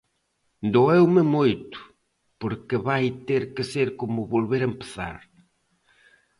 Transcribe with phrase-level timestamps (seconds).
[0.73, 1.79] Doeume moito,
[2.41, 5.17] porque vai ter que ser como volver empezar.